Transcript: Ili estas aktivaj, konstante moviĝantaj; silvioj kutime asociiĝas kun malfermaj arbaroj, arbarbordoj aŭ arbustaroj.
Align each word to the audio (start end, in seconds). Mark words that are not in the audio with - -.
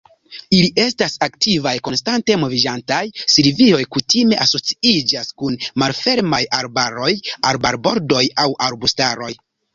Ili 0.59 0.69
estas 0.83 1.17
aktivaj, 1.25 1.73
konstante 1.87 2.37
moviĝantaj; 2.43 3.01
silvioj 3.33 3.83
kutime 3.97 4.41
asociiĝas 4.47 5.31
kun 5.43 5.59
malfermaj 5.85 6.41
arbaroj, 6.63 7.13
arbarbordoj 7.53 8.25
aŭ 8.47 8.51
arbustaroj. 8.71 9.33